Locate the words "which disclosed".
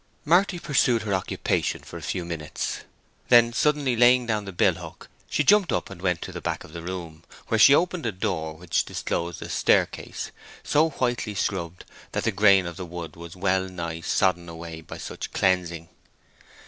8.55-9.43